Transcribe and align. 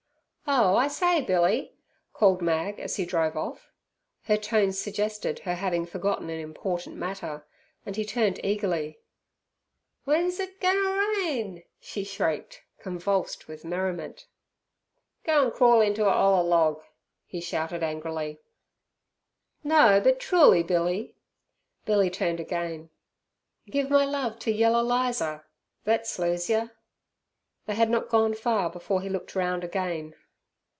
"Oh, 0.53 0.75
I 0.75 0.89
say, 0.89 1.21
Billy!" 1.21 1.77
called 2.11 2.41
Mag 2.41 2.77
as 2.77 2.97
he 2.97 3.05
drove 3.05 3.37
off. 3.37 3.71
Her 4.23 4.35
tones 4.35 4.77
suggested 4.77 5.39
her 5.39 5.55
having 5.55 5.85
forgotten 5.85 6.29
an 6.29 6.41
important 6.41 6.97
matter, 6.97 7.47
and 7.85 7.95
he 7.95 8.03
turned 8.03 8.43
eagerly. 8.43 8.99
"W'en's 10.05 10.41
it 10.41 10.59
goin' 10.59 10.73
ter 10.75 10.99
rain?" 11.21 11.63
she 11.79 12.03
shrieked, 12.03 12.63
convulsed 12.79 13.47
with 13.47 13.63
merriment. 13.63 14.27
"Go 15.23 15.45
an' 15.45 15.51
crawl 15.51 15.79
inter 15.79 16.03
a 16.03 16.11
'oller 16.13 16.43
log!" 16.43 16.81
he 17.25 17.39
shouted 17.39 17.81
angrily. 17.81 18.37
"No, 19.63 20.01
but 20.03 20.19
truly, 20.19 20.63
Billy." 20.63 21.15
Billy 21.85 22.09
turned 22.09 22.41
again. 22.41 22.89
"Give 23.67 23.89
my 23.89 24.03
love 24.03 24.37
to 24.39 24.51
yaller 24.51 24.83
Lizer; 24.83 25.47
thet 25.85 26.05
slues 26.05 26.49
yer!" 26.49 26.71
They 27.67 27.75
had 27.75 27.89
not 27.89 28.09
gone 28.09 28.33
far 28.33 28.69
before 28.69 28.99
he 29.01 29.07
looked 29.07 29.33
round 29.33 29.63
again. 29.63 30.13